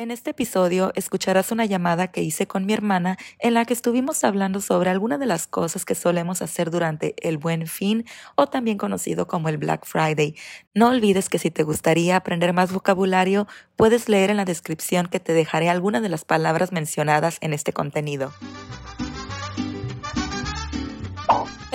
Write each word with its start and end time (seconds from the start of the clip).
En 0.00 0.12
este 0.12 0.30
episodio 0.30 0.92
escucharás 0.94 1.50
una 1.50 1.66
llamada 1.66 2.06
que 2.06 2.22
hice 2.22 2.46
con 2.46 2.64
mi 2.64 2.72
hermana 2.72 3.18
en 3.40 3.52
la 3.52 3.64
que 3.64 3.72
estuvimos 3.72 4.22
hablando 4.22 4.60
sobre 4.60 4.90
algunas 4.90 5.18
de 5.18 5.26
las 5.26 5.48
cosas 5.48 5.84
que 5.84 5.96
solemos 5.96 6.40
hacer 6.40 6.70
durante 6.70 7.16
el 7.28 7.36
Buen 7.36 7.66
Fin 7.66 8.04
o 8.36 8.46
también 8.46 8.78
conocido 8.78 9.26
como 9.26 9.48
el 9.48 9.58
Black 9.58 9.84
Friday. 9.84 10.36
No 10.72 10.90
olvides 10.90 11.28
que 11.28 11.40
si 11.40 11.50
te 11.50 11.64
gustaría 11.64 12.14
aprender 12.14 12.52
más 12.52 12.70
vocabulario, 12.72 13.48
puedes 13.74 14.08
leer 14.08 14.30
en 14.30 14.36
la 14.36 14.44
descripción 14.44 15.08
que 15.08 15.18
te 15.18 15.32
dejaré 15.32 15.68
algunas 15.68 16.00
de 16.00 16.10
las 16.10 16.24
palabras 16.24 16.70
mencionadas 16.70 17.38
en 17.40 17.52
este 17.52 17.72
contenido. 17.72 18.32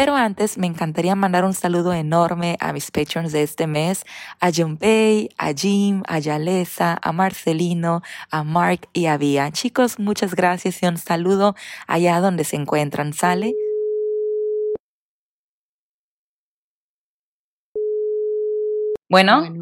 Pero 0.04 0.18
antes 0.18 0.58
me 0.58 0.68
encantaría 0.68 1.16
mandar 1.16 1.46
un 1.46 1.54
saludo 1.54 1.94
enorme 1.94 2.58
a 2.60 2.74
mis 2.74 2.92
patrons 2.92 3.32
de 3.32 3.42
este 3.42 3.68
mes, 3.68 4.04
a 4.42 4.52
Junpei, 4.52 5.30
a 5.38 5.54
Jim, 5.54 6.04
a 6.06 6.20
Yalesa, 6.20 7.00
a 7.02 7.14
Marcelino, 7.14 8.02
a 8.30 8.44
Mark 8.44 8.90
y 8.92 9.06
a 9.06 9.16
Vía. 9.16 9.50
Chicos, 9.54 10.00
muchas 10.00 10.36
gracias 10.36 10.84
y 10.84 10.88
un 10.88 10.98
saludo 10.98 11.56
allá 11.88 12.20
donde 12.20 12.44
se 12.44 12.58
encuentran. 12.58 13.14
¿Sale? 13.14 13.54
Bueno, 19.10 19.62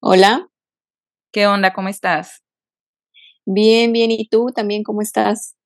Hola, 0.00 0.46
¿qué 1.32 1.48
onda? 1.48 1.72
¿Cómo 1.72 1.88
estás? 1.88 2.44
bien, 3.44 3.92
bien. 3.92 4.12
¿Y 4.12 4.28
tú 4.28 4.52
también 4.54 4.84
cómo 4.84 5.02
estás? 5.02 5.56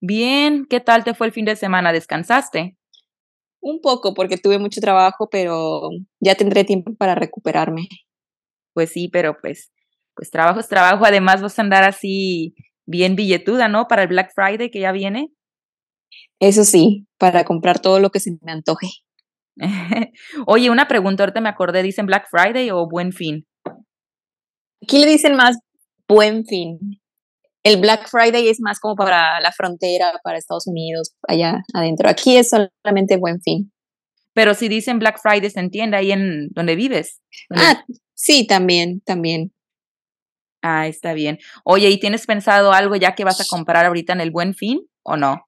Bien, 0.00 0.66
¿qué 0.68 0.80
tal 0.80 1.04
te 1.04 1.14
fue 1.14 1.28
el 1.28 1.32
fin 1.32 1.44
de 1.44 1.54
semana? 1.54 1.92
¿Descansaste? 1.92 2.77
Un 3.60 3.80
poco 3.80 4.14
porque 4.14 4.36
tuve 4.36 4.58
mucho 4.58 4.80
trabajo, 4.80 5.28
pero 5.30 5.90
ya 6.20 6.34
tendré 6.34 6.64
tiempo 6.64 6.94
para 6.94 7.14
recuperarme. 7.14 7.88
Pues 8.74 8.90
sí, 8.92 9.08
pero 9.08 9.36
pues, 9.40 9.72
pues 10.14 10.30
trabajo 10.30 10.60
es 10.60 10.68
trabajo. 10.68 11.04
Además 11.04 11.42
vas 11.42 11.58
a 11.58 11.62
andar 11.62 11.84
así 11.84 12.54
bien 12.86 13.16
billetuda, 13.16 13.68
¿no? 13.68 13.88
Para 13.88 14.02
el 14.02 14.08
Black 14.08 14.30
Friday 14.34 14.70
que 14.70 14.80
ya 14.80 14.92
viene. 14.92 15.30
Eso 16.40 16.64
sí, 16.64 17.06
para 17.18 17.44
comprar 17.44 17.80
todo 17.80 18.00
lo 18.00 18.10
que 18.10 18.20
se 18.20 18.32
me 18.42 18.52
antoje. 18.52 18.88
Oye, 20.46 20.70
una 20.70 20.88
pregunta, 20.88 21.24
ahorita 21.24 21.40
me 21.40 21.48
acordé, 21.48 21.82
¿dicen 21.82 22.06
Black 22.06 22.28
Friday 22.30 22.70
o 22.70 22.88
Buen 22.88 23.12
Fin? 23.12 23.46
Aquí 24.82 24.98
le 25.00 25.06
dicen 25.06 25.34
más 25.36 25.58
buen 26.08 26.44
fin. 26.46 26.78
El 27.64 27.80
Black 27.80 28.08
Friday 28.08 28.48
es 28.48 28.60
más 28.60 28.78
como 28.80 28.94
para 28.96 29.40
la 29.40 29.52
frontera, 29.52 30.12
para 30.22 30.38
Estados 30.38 30.66
Unidos, 30.66 31.14
allá 31.26 31.62
adentro. 31.74 32.08
Aquí 32.08 32.36
es 32.36 32.50
solamente 32.50 33.16
buen 33.16 33.40
fin. 33.40 33.72
Pero 34.34 34.54
si 34.54 34.68
dicen 34.68 34.98
Black 35.00 35.20
Friday, 35.20 35.50
se 35.50 35.60
entiende 35.60 35.96
ahí 35.96 36.12
en 36.12 36.48
donde 36.50 36.76
vives. 36.76 37.20
¿Donde- 37.50 37.64
Ah, 37.66 37.84
sí, 38.14 38.46
también, 38.46 39.00
también. 39.00 39.52
Ah, 40.62 40.86
está 40.86 41.12
bien. 41.12 41.38
Oye, 41.64 41.88
¿y 41.90 41.98
tienes 42.00 42.26
pensado 42.26 42.72
algo 42.72 42.96
ya 42.96 43.14
que 43.14 43.24
vas 43.24 43.40
a 43.40 43.44
comprar 43.48 43.86
ahorita 43.86 44.12
en 44.12 44.20
el 44.20 44.30
Buen 44.30 44.54
Fin 44.54 44.80
o 45.04 45.16
no? 45.16 45.44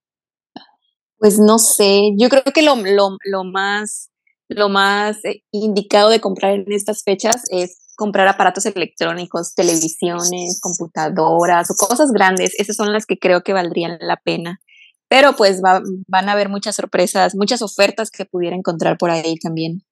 Pues 1.18 1.38
no 1.38 1.58
sé, 1.58 2.12
yo 2.18 2.28
creo 2.28 2.42
que 2.44 2.62
lo, 2.62 2.76
lo, 2.76 3.16
lo 3.24 3.44
más, 3.44 4.10
lo 4.48 4.68
más 4.68 5.22
eh, 5.24 5.42
indicado 5.52 6.08
de 6.08 6.20
comprar 6.20 6.54
en 6.54 6.72
estas 6.72 7.02
fechas 7.04 7.42
es 7.50 7.89
comprar 8.00 8.26
aparatos 8.26 8.64
electrónicos, 8.66 9.54
televisiones, 9.54 10.58
computadoras 10.60 11.70
o 11.70 11.74
cosas 11.76 12.10
grandes. 12.12 12.58
Esas 12.58 12.76
son 12.76 12.92
las 12.92 13.04
que 13.06 13.18
creo 13.18 13.42
que 13.42 13.52
valdrían 13.52 13.98
la 14.00 14.16
pena. 14.16 14.58
Pero 15.08 15.34
pues 15.36 15.60
va- 15.62 15.82
van 16.08 16.28
a 16.28 16.32
haber 16.32 16.48
muchas 16.48 16.76
sorpresas, 16.76 17.34
muchas 17.36 17.62
ofertas 17.62 18.10
que 18.10 18.24
pudiera 18.24 18.56
encontrar 18.56 18.96
por 18.98 19.10
ahí 19.10 19.36
también. 19.36 19.82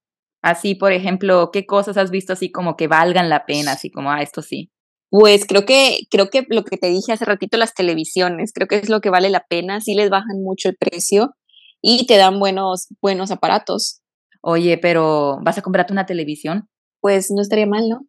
Así, 0.42 0.74
por 0.74 0.92
ejemplo, 0.92 1.50
¿qué 1.52 1.66
cosas 1.66 1.96
has 1.98 2.10
visto 2.10 2.32
así 2.32 2.50
como 2.50 2.76
que 2.76 2.88
valgan 2.88 3.28
la 3.28 3.44
pena? 3.44 3.72
Así 3.72 3.90
como, 3.90 4.10
ah, 4.10 4.22
esto 4.22 4.40
sí. 4.42 4.70
Pues 5.10 5.44
creo 5.46 5.66
que, 5.66 6.00
creo 6.10 6.30
que 6.30 6.46
lo 6.48 6.64
que 6.64 6.76
te 6.78 6.88
dije 6.88 7.12
hace 7.12 7.24
ratito, 7.26 7.58
las 7.58 7.74
televisiones, 7.74 8.52
creo 8.54 8.68
que 8.68 8.76
es 8.76 8.88
lo 8.88 9.00
que 9.00 9.10
vale 9.10 9.30
la 9.30 9.44
pena, 9.48 9.80
sí 9.80 9.94
les 9.94 10.10
bajan 10.10 10.42
mucho 10.42 10.68
el 10.70 10.76
precio 10.76 11.34
y 11.82 12.06
te 12.06 12.16
dan 12.16 12.38
buenos, 12.40 12.88
buenos 13.02 13.30
aparatos. 13.30 14.00
Oye, 14.42 14.78
pero 14.78 15.38
¿vas 15.42 15.58
a 15.58 15.62
comprarte 15.62 15.92
una 15.92 16.06
televisión? 16.06 16.68
Pues 17.00 17.30
no 17.30 17.42
estaría 17.42 17.66
mal, 17.66 17.88
¿no? 17.88 18.06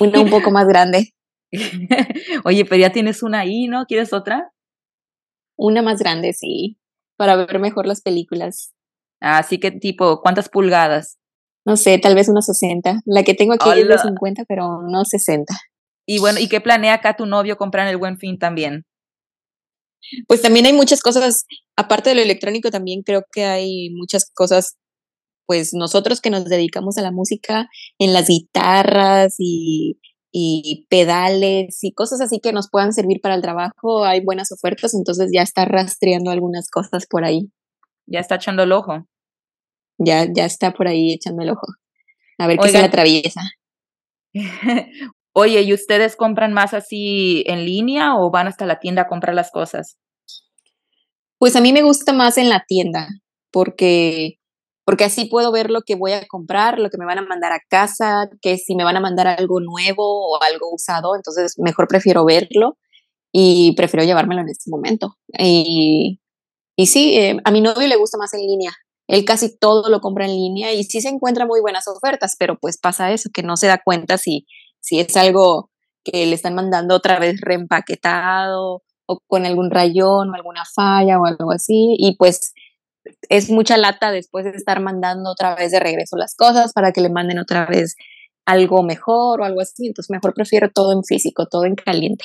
Una 0.00 0.20
un 0.20 0.30
poco 0.30 0.50
más 0.50 0.66
grande. 0.66 1.12
Oye, 2.44 2.64
pero 2.64 2.80
ya 2.80 2.92
tienes 2.92 3.22
una 3.22 3.40
ahí, 3.40 3.66
¿no? 3.66 3.84
¿Quieres 3.86 4.12
otra? 4.12 4.52
Una 5.56 5.82
más 5.82 6.00
grande, 6.00 6.32
sí, 6.32 6.78
para 7.16 7.36
ver 7.36 7.58
mejor 7.58 7.86
las 7.86 8.00
películas. 8.00 8.72
Así 9.20 9.58
que 9.58 9.70
tipo, 9.70 10.20
¿cuántas 10.22 10.48
pulgadas? 10.48 11.18
No 11.66 11.76
sé, 11.76 11.98
tal 11.98 12.14
vez 12.14 12.28
unos 12.28 12.46
60. 12.46 13.00
La 13.04 13.22
que 13.22 13.34
tengo 13.34 13.52
aquí 13.52 13.68
es 13.68 13.86
de 13.86 13.94
¡Hala! 13.94 14.02
50, 14.02 14.44
pero 14.48 14.80
no 14.82 15.04
60. 15.04 15.54
Y 16.06 16.18
bueno, 16.18 16.40
¿y 16.40 16.48
qué 16.48 16.60
planea 16.60 16.94
acá 16.94 17.16
tu 17.16 17.26
novio 17.26 17.56
comprar 17.56 17.86
en 17.86 17.92
el 17.92 17.98
Buen 17.98 18.18
Fin 18.18 18.38
también? 18.38 18.86
Pues 20.26 20.42
también 20.42 20.66
hay 20.66 20.72
muchas 20.72 21.02
cosas, 21.02 21.46
aparte 21.76 22.10
de 22.10 22.16
lo 22.16 22.22
electrónico, 22.22 22.70
también 22.70 23.02
creo 23.02 23.24
que 23.30 23.44
hay 23.44 23.90
muchas 23.90 24.30
cosas, 24.34 24.76
pues 25.50 25.74
nosotros 25.74 26.20
que 26.20 26.30
nos 26.30 26.44
dedicamos 26.44 26.96
a 26.96 27.02
la 27.02 27.10
música, 27.10 27.68
en 27.98 28.12
las 28.12 28.28
guitarras 28.28 29.34
y, 29.36 29.98
y 30.30 30.86
pedales 30.88 31.82
y 31.82 31.92
cosas 31.92 32.20
así 32.20 32.38
que 32.38 32.52
nos 32.52 32.70
puedan 32.70 32.92
servir 32.92 33.20
para 33.20 33.34
el 33.34 33.42
trabajo, 33.42 34.04
hay 34.04 34.20
buenas 34.24 34.52
ofertas, 34.52 34.94
entonces 34.94 35.32
ya 35.34 35.42
está 35.42 35.64
rastreando 35.64 36.30
algunas 36.30 36.70
cosas 36.70 37.04
por 37.10 37.24
ahí. 37.24 37.50
Ya 38.06 38.20
está 38.20 38.36
echando 38.36 38.62
el 38.62 38.70
ojo. 38.70 39.08
Ya, 39.98 40.24
ya 40.32 40.44
está 40.44 40.72
por 40.72 40.86
ahí 40.86 41.14
echando 41.14 41.42
el 41.42 41.50
ojo. 41.50 41.66
A 42.38 42.46
ver 42.46 42.56
qué 42.56 42.68
se 42.68 42.78
le 42.78 42.84
atraviesa. 42.84 43.40
Oye, 45.34 45.62
¿y 45.62 45.74
ustedes 45.74 46.14
compran 46.14 46.52
más 46.52 46.74
así 46.74 47.42
en 47.48 47.64
línea 47.64 48.14
o 48.14 48.30
van 48.30 48.46
hasta 48.46 48.66
la 48.66 48.78
tienda 48.78 49.02
a 49.02 49.08
comprar 49.08 49.34
las 49.34 49.50
cosas? 49.50 49.98
Pues 51.38 51.56
a 51.56 51.60
mí 51.60 51.72
me 51.72 51.82
gusta 51.82 52.12
más 52.12 52.38
en 52.38 52.48
la 52.48 52.62
tienda, 52.68 53.08
porque, 53.50 54.39
porque 54.90 55.04
así 55.04 55.26
puedo 55.26 55.52
ver 55.52 55.70
lo 55.70 55.82
que 55.82 55.94
voy 55.94 56.10
a 56.14 56.26
comprar, 56.26 56.80
lo 56.80 56.90
que 56.90 56.98
me 56.98 57.06
van 57.06 57.18
a 57.18 57.22
mandar 57.22 57.52
a 57.52 57.60
casa, 57.68 58.28
que 58.42 58.58
si 58.58 58.74
me 58.74 58.82
van 58.82 58.96
a 58.96 59.00
mandar 59.00 59.28
algo 59.28 59.60
nuevo 59.60 60.02
o 60.02 60.42
algo 60.42 60.74
usado, 60.74 61.14
entonces 61.14 61.54
mejor 61.58 61.86
prefiero 61.86 62.24
verlo 62.24 62.76
y 63.30 63.72
prefiero 63.76 64.04
llevármelo 64.04 64.40
en 64.40 64.48
este 64.48 64.68
momento. 64.68 65.14
Y, 65.38 66.20
y 66.74 66.86
sí, 66.86 67.16
eh, 67.16 67.36
a 67.44 67.52
mi 67.52 67.60
novio 67.60 67.86
le 67.86 67.94
gusta 67.94 68.18
más 68.18 68.34
en 68.34 68.40
línea. 68.40 68.72
Él 69.06 69.24
casi 69.24 69.56
todo 69.56 69.88
lo 69.90 70.00
compra 70.00 70.24
en 70.24 70.32
línea 70.32 70.72
y 70.72 70.82
sí 70.82 71.00
se 71.00 71.08
encuentra 71.08 71.46
muy 71.46 71.60
buenas 71.60 71.86
ofertas, 71.86 72.34
pero 72.36 72.58
pues 72.58 72.76
pasa 72.76 73.12
eso, 73.12 73.30
que 73.32 73.44
no 73.44 73.56
se 73.56 73.68
da 73.68 73.80
cuenta 73.84 74.18
si, 74.18 74.48
si 74.80 74.98
es 74.98 75.16
algo 75.16 75.70
que 76.02 76.26
le 76.26 76.34
están 76.34 76.56
mandando 76.56 76.96
otra 76.96 77.20
vez 77.20 77.40
reempaquetado 77.40 78.82
o 79.06 79.20
con 79.28 79.46
algún 79.46 79.70
rayón 79.70 80.30
o 80.30 80.34
alguna 80.34 80.64
falla 80.64 81.20
o 81.20 81.26
algo 81.26 81.52
así. 81.52 81.94
Y 81.96 82.16
pues 82.16 82.54
es 83.28 83.50
mucha 83.50 83.76
lata 83.76 84.12
después 84.12 84.44
de 84.44 84.50
estar 84.50 84.80
mandando 84.80 85.30
otra 85.30 85.54
vez 85.54 85.72
de 85.72 85.80
regreso 85.80 86.16
las 86.16 86.34
cosas 86.34 86.72
para 86.72 86.92
que 86.92 87.00
le 87.00 87.10
manden 87.10 87.38
otra 87.38 87.66
vez 87.66 87.96
algo 88.46 88.82
mejor 88.82 89.40
o 89.40 89.44
algo 89.44 89.60
así. 89.60 89.86
Entonces 89.86 90.10
mejor 90.10 90.34
prefiero 90.34 90.70
todo 90.70 90.92
en 90.92 91.04
físico, 91.04 91.46
todo 91.46 91.64
en 91.64 91.74
caliente. 91.74 92.24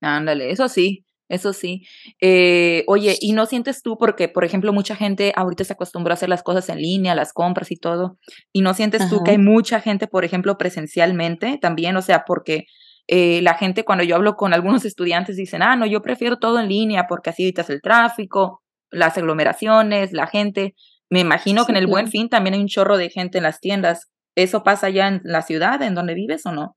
Ándale, 0.00 0.50
eso 0.50 0.68
sí, 0.68 1.04
eso 1.28 1.52
sí. 1.52 1.86
Eh, 2.20 2.84
oye, 2.86 3.16
¿y 3.20 3.32
no 3.32 3.46
sientes 3.46 3.82
tú 3.82 3.96
porque, 3.96 4.28
por 4.28 4.44
ejemplo, 4.44 4.72
mucha 4.72 4.96
gente 4.96 5.32
ahorita 5.34 5.64
se 5.64 5.72
acostumbró 5.72 6.12
a 6.12 6.14
hacer 6.14 6.28
las 6.28 6.42
cosas 6.42 6.68
en 6.68 6.78
línea, 6.78 7.14
las 7.14 7.32
compras 7.32 7.70
y 7.70 7.76
todo, 7.76 8.18
y 8.52 8.60
no 8.60 8.74
sientes 8.74 9.08
tú 9.08 9.22
que 9.22 9.32
hay 9.32 9.38
mucha 9.38 9.80
gente, 9.80 10.06
por 10.06 10.24
ejemplo, 10.24 10.58
presencialmente 10.58 11.58
también? 11.58 11.96
O 11.96 12.02
sea, 12.02 12.24
porque 12.26 12.64
eh, 13.06 13.40
la 13.42 13.54
gente 13.54 13.84
cuando 13.84 14.04
yo 14.04 14.16
hablo 14.16 14.36
con 14.36 14.52
algunos 14.52 14.84
estudiantes 14.84 15.36
dicen, 15.36 15.62
ah, 15.62 15.76
no, 15.76 15.86
yo 15.86 16.02
prefiero 16.02 16.38
todo 16.38 16.60
en 16.60 16.68
línea 16.68 17.06
porque 17.08 17.30
así 17.30 17.44
evitas 17.44 17.70
el 17.70 17.80
tráfico, 17.80 18.62
las 18.90 19.16
aglomeraciones, 19.18 20.12
la 20.12 20.26
gente. 20.26 20.74
Me 21.10 21.20
imagino 21.20 21.66
que 21.66 21.72
en 21.72 21.78
el 21.78 21.86
Buen. 21.86 22.08
Fin 22.08 22.28
también 22.28 22.54
hay 22.54 22.60
un 22.60 22.68
chorro 22.68 22.96
de 22.96 23.10
gente 23.10 23.38
en 23.38 23.44
las 23.44 23.60
tiendas. 23.60 24.10
¿Eso 24.36 24.62
pasa 24.62 24.90
ya 24.90 25.08
en 25.08 25.20
la 25.24 25.42
ciudad, 25.42 25.80
en 25.82 25.94
donde 25.94 26.14
vives 26.14 26.44
o 26.46 26.52
no? 26.52 26.76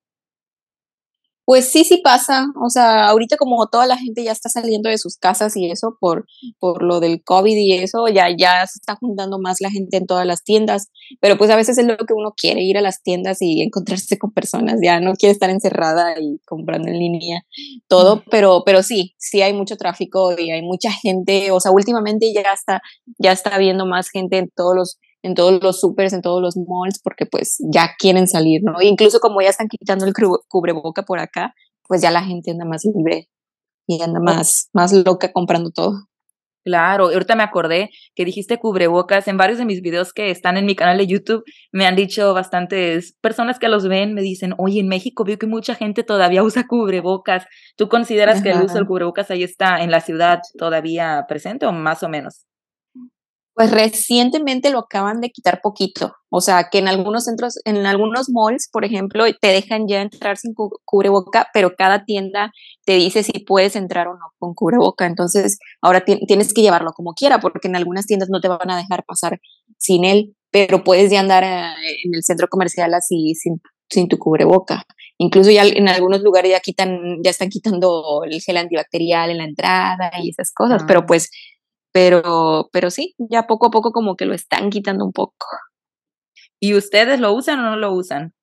Pues 1.48 1.72
sí, 1.72 1.86
sí 1.86 2.02
pasa. 2.04 2.48
O 2.62 2.70
sea, 2.70 3.08
ahorita 3.08 3.38
como 3.38 3.68
toda 3.68 3.88
la 3.88 3.96
gente 3.96 4.22
ya 4.22 4.34
está 4.34 4.50
saliendo 4.50 4.90
de 4.90 4.98
sus 4.98 5.16
casas 5.16 5.56
y 5.56 5.72
eso 5.72 5.96
por, 5.98 6.26
por 6.60 6.84
lo 6.84 7.00
del 7.00 7.24
COVID 7.24 7.56
y 7.56 7.72
eso, 7.72 8.06
ya, 8.10 8.28
ya 8.38 8.68
se 8.68 8.80
está 8.80 8.98
juntando 8.98 9.40
más 9.40 9.62
la 9.62 9.72
gente 9.72 9.96
en 9.96 10.08
todas 10.08 10.26
las 10.28 10.44
tiendas. 10.44 10.90
Pero 11.22 11.38
pues 11.38 11.50
a 11.50 11.56
veces 11.56 11.78
es 11.78 11.86
lo 11.86 11.96
que 11.96 12.14
uno 12.14 12.34
quiere, 12.36 12.64
ir 12.64 12.78
a 12.78 12.82
las 12.82 13.02
tiendas 13.02 13.38
y 13.40 13.62
encontrarse 13.64 14.18
con 14.18 14.34
personas. 14.34 14.82
Ya 14.84 15.00
no 15.00 15.14
quiere 15.14 15.32
estar 15.32 15.50
encerrada 15.50 16.20
y 16.20 16.38
comprando 16.46 16.90
en 16.90 17.00
línea 17.00 17.46
todo. 17.88 18.24
Pero, 18.30 18.64
pero 18.66 18.84
sí, 18.84 19.16
sí 19.18 19.42
hay 19.42 19.54
mucho 19.54 19.78
tráfico 19.78 20.38
y 20.38 20.52
hay 20.52 20.64
mucha 20.64 20.92
gente. 20.92 21.52
O 21.52 21.62
sea, 21.62 21.72
últimamente 21.72 22.30
ya 22.34 22.42
está, 22.42 22.82
ya 23.20 23.32
está 23.32 23.56
habiendo 23.56 23.86
más 23.86 24.10
gente 24.10 24.38
en 24.38 24.50
todos 24.54 24.76
los 24.76 25.00
en 25.24 25.36
todos 25.36 25.62
los 25.62 25.80
supers, 25.80 26.14
en 26.14 26.22
todos 26.22 26.42
los 26.42 26.56
malls, 26.58 27.00
porque 27.04 27.26
pues 27.26 27.58
ya 27.72 27.96
quieren 27.98 28.28
salir, 28.28 28.62
¿no? 28.64 28.82
Incluso 28.82 29.20
como 29.20 29.42
ya 29.42 29.50
están 29.50 29.68
quitando 29.68 30.06
el 30.06 30.14
cubreboca 30.48 31.04
por 31.04 31.20
acá, 31.20 31.54
pues 31.88 32.02
ya 32.02 32.12
la 32.12 32.24
gente 32.24 32.52
anda 32.52 32.66
más 32.66 32.84
libre 32.86 33.30
y 33.88 34.02
anda 34.02 34.20
más, 34.20 34.70
más 34.74 34.94
loca 34.94 35.32
comprando 35.32 35.72
todo. 35.72 36.08
Claro, 36.68 37.06
ahorita 37.06 37.38
me 37.38 37.44
acordé 37.44 37.92
que 38.14 38.26
dijiste 38.26 38.58
cubrebocas. 38.58 39.30
En 39.30 39.38
varios 39.38 39.58
de 39.58 39.64
mis 39.64 39.82
videos 39.82 40.12
que 40.12 40.32
están 40.32 40.58
en 40.58 40.66
mi 40.66 40.76
canal 40.76 40.98
de 40.98 41.08
YouTube 41.08 41.46
me 41.72 41.86
han 41.86 41.96
dicho 41.96 42.34
bastantes 42.34 43.16
personas 43.22 43.58
que 43.58 43.70
los 43.70 43.88
ven, 43.88 44.14
me 44.14 44.22
dicen, 44.22 44.54
oye, 44.58 44.82
en 44.82 44.90
México 44.90 45.24
veo 45.24 45.38
que 45.38 45.48
mucha 45.48 45.76
gente 45.76 46.04
todavía 46.04 46.44
usa 46.44 46.68
cubrebocas. 46.68 47.46
¿Tú 47.78 47.88
consideras 47.88 48.42
que 48.44 48.52
el 48.52 48.64
uso 48.64 48.76
del 48.76 48.86
cubrebocas 48.86 49.32
ahí 49.32 49.44
está 49.44 49.82
en 49.82 49.92
la 49.92 50.02
ciudad 50.02 50.42
todavía 50.58 51.24
presente 51.30 51.66
o 51.66 51.72
más 51.72 52.04
o 52.04 52.10
menos? 52.10 52.46
Pues 53.58 53.72
recientemente 53.72 54.70
lo 54.70 54.78
acaban 54.78 55.20
de 55.20 55.32
quitar 55.32 55.62
poquito. 55.64 56.14
O 56.30 56.42
sea, 56.42 56.70
que 56.72 56.78
en 56.78 56.88
algunos 56.88 57.24
centros, 57.24 57.56
en 57.66 57.88
algunos 57.88 58.30
malls, 58.30 58.70
por 58.72 58.86
ejemplo, 58.86 59.26
te 59.42 59.48
dejan 59.48 59.88
ya 59.88 60.04
entrar 60.04 60.38
sin 60.38 60.54
cubreboca, 60.54 61.48
pero 61.56 61.76
cada 61.76 62.06
tienda 62.06 62.52
te 62.86 62.94
dice 62.94 63.24
si 63.24 63.40
puedes 63.40 63.76
entrar 63.76 64.10
o 64.10 64.14
no 64.14 64.28
con 64.38 64.54
cubreboca. 64.54 65.08
Entonces, 65.08 65.58
ahora 65.82 66.06
tienes 66.06 66.54
que 66.54 66.62
llevarlo 66.62 66.92
como 66.92 67.16
quiera, 67.16 67.40
porque 67.40 67.68
en 67.68 67.76
algunas 67.76 68.06
tiendas 68.06 68.30
no 68.30 68.42
te 68.42 68.48
van 68.48 68.70
a 68.70 68.78
dejar 68.78 69.04
pasar 69.06 69.40
sin 69.80 70.06
él, 70.06 70.36
pero 70.52 70.84
puedes 70.84 71.10
ya 71.10 71.20
andar 71.20 71.44
eh, 71.44 71.98
en 72.04 72.14
el 72.14 72.22
centro 72.22 72.50
comercial 72.50 72.94
así 72.94 73.34
sin, 73.34 73.60
sin 73.90 74.08
tu 74.08 74.20
cubreboca. 74.20 74.84
Incluso 75.18 75.50
ya 75.50 75.66
en 75.66 75.90
algunos 75.90 76.22
lugares 76.22 76.52
ya 76.52 76.60
quitan, 76.60 77.24
ya 77.24 77.32
están 77.32 77.50
quitando 77.50 78.22
el 78.24 78.40
gel 78.40 78.58
antibacterial 78.58 79.32
en 79.32 79.40
la 79.40 79.46
entrada 79.46 80.12
y 80.22 80.30
esas 80.30 80.52
cosas, 80.54 80.84
pero 80.88 81.00
ah. 81.00 81.06
pues 81.08 81.32
pero, 81.92 82.70
pero 82.72 82.90
sí, 82.92 83.16
ya 83.18 83.48
poco 83.48 83.68
a 83.68 83.72
poco 83.72 83.92
como 83.92 84.16
que 84.16 84.26
lo 84.26 84.34
están 84.34 84.70
quitando 84.70 85.06
un 85.06 85.14
poco. 85.14 85.48
¿Y 86.60 86.76
ustedes 86.76 87.20
lo 87.20 87.34
usan 87.34 87.60
o 87.60 87.64
no 87.64 87.78
lo 87.78 87.94
usan? 87.94 88.34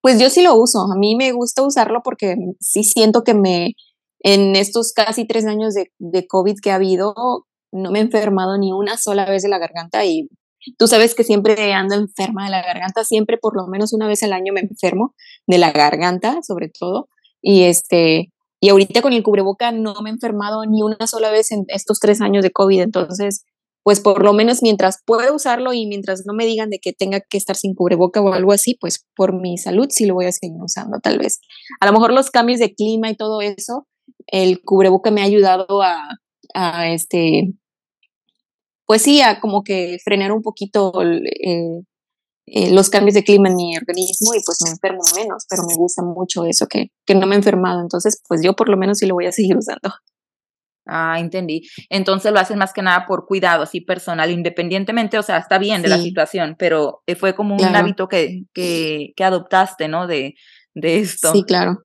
Pues 0.00 0.20
yo 0.20 0.30
sí 0.30 0.42
lo 0.42 0.54
uso, 0.56 0.80
a 0.92 0.96
mí 0.96 1.14
me 1.14 1.32
gusta 1.32 1.62
usarlo 1.62 2.02
porque 2.02 2.36
sí 2.60 2.82
siento 2.82 3.22
que 3.22 3.34
me, 3.34 3.74
en 4.20 4.56
estos 4.56 4.92
casi 4.92 5.26
tres 5.26 5.46
años 5.46 5.74
de, 5.74 5.92
de 5.98 6.26
COVID 6.26 6.56
que 6.60 6.72
ha 6.72 6.76
habido, 6.76 7.14
no 7.72 7.90
me 7.92 8.00
he 8.00 8.02
enfermado 8.02 8.58
ni 8.58 8.72
una 8.72 8.96
sola 8.96 9.26
vez 9.26 9.42
de 9.42 9.48
la 9.48 9.58
garganta 9.58 10.04
y 10.04 10.28
tú 10.76 10.88
sabes 10.88 11.14
que 11.14 11.22
siempre 11.22 11.72
ando 11.72 11.94
enferma 11.94 12.44
de 12.44 12.50
la 12.50 12.62
garganta, 12.62 13.04
siempre 13.04 13.38
por 13.38 13.56
lo 13.56 13.68
menos 13.68 13.92
una 13.92 14.08
vez 14.08 14.22
al 14.24 14.32
año 14.32 14.52
me 14.52 14.60
enfermo 14.60 15.14
de 15.46 15.58
la 15.58 15.70
garganta, 15.70 16.40
sobre 16.42 16.68
todo, 16.68 17.08
y 17.40 17.64
este, 17.64 18.31
y 18.62 18.68
ahorita 18.68 19.02
con 19.02 19.12
el 19.12 19.24
cubreboca 19.24 19.72
no 19.72 19.92
me 20.02 20.10
he 20.10 20.12
enfermado 20.12 20.64
ni 20.64 20.82
una 20.82 21.08
sola 21.08 21.32
vez 21.32 21.50
en 21.50 21.64
estos 21.66 21.98
tres 21.98 22.20
años 22.20 22.44
de 22.44 22.52
COVID. 22.52 22.80
Entonces, 22.80 23.44
pues 23.82 23.98
por 23.98 24.22
lo 24.22 24.32
menos 24.34 24.62
mientras 24.62 25.00
pueda 25.04 25.32
usarlo 25.32 25.72
y 25.72 25.84
mientras 25.86 26.22
no 26.26 26.32
me 26.32 26.46
digan 26.46 26.70
de 26.70 26.78
que 26.78 26.92
tenga 26.92 27.18
que 27.20 27.38
estar 27.38 27.56
sin 27.56 27.74
cubreboca 27.74 28.20
o 28.20 28.32
algo 28.32 28.52
así, 28.52 28.76
pues 28.80 29.04
por 29.16 29.34
mi 29.34 29.58
salud 29.58 29.88
sí 29.90 30.06
lo 30.06 30.14
voy 30.14 30.26
a 30.26 30.32
seguir 30.32 30.56
usando 30.62 31.00
tal 31.00 31.18
vez. 31.18 31.40
A 31.80 31.86
lo 31.86 31.92
mejor 31.92 32.12
los 32.12 32.30
cambios 32.30 32.60
de 32.60 32.72
clima 32.72 33.10
y 33.10 33.16
todo 33.16 33.40
eso, 33.40 33.88
el 34.28 34.62
cubreboca 34.62 35.10
me 35.10 35.22
ha 35.22 35.24
ayudado 35.24 35.82
a, 35.82 36.88
este, 36.88 37.52
pues 38.86 39.02
sí, 39.02 39.22
a 39.22 39.40
como 39.40 39.64
que 39.64 39.98
frenar 40.04 40.30
un 40.30 40.42
poquito 40.42 40.92
eh, 41.02 41.82
eh, 42.46 42.72
los 42.72 42.90
cambios 42.90 43.14
de 43.14 43.22
clima 43.22 43.48
en 43.48 43.56
mi 43.56 43.76
organismo 43.76 44.34
y 44.34 44.40
pues 44.44 44.58
me 44.64 44.70
enfermo 44.70 45.02
menos, 45.14 45.44
pero 45.48 45.62
me 45.64 45.74
gusta 45.74 46.02
mucho 46.02 46.44
eso 46.44 46.66
que, 46.66 46.90
que 47.06 47.14
no 47.14 47.26
me 47.26 47.34
he 47.34 47.38
enfermado. 47.38 47.80
Entonces, 47.80 48.20
pues 48.28 48.42
yo 48.42 48.54
por 48.54 48.68
lo 48.68 48.76
menos 48.76 48.98
sí 48.98 49.06
lo 49.06 49.14
voy 49.14 49.26
a 49.26 49.32
seguir 49.32 49.56
usando. 49.58 49.92
Ah, 50.84 51.20
entendí. 51.20 51.62
Entonces 51.90 52.32
lo 52.32 52.40
hacen 52.40 52.58
más 52.58 52.72
que 52.72 52.82
nada 52.82 53.06
por 53.06 53.26
cuidado, 53.26 53.62
así 53.62 53.80
personal, 53.80 54.30
independientemente, 54.32 55.16
o 55.16 55.22
sea, 55.22 55.38
está 55.38 55.58
bien 55.58 55.80
de 55.80 55.88
la 55.88 55.98
situación, 55.98 56.56
pero 56.58 57.02
eh, 57.06 57.14
fue 57.14 57.36
como 57.36 57.54
un 57.54 57.76
hábito 57.76 58.08
que, 58.08 58.42
que, 58.52 59.12
que, 59.14 59.24
adoptaste, 59.24 59.86
¿no? 59.86 60.08
De, 60.08 60.34
de 60.74 60.98
esto. 60.98 61.30
Sí, 61.32 61.44
claro. 61.44 61.84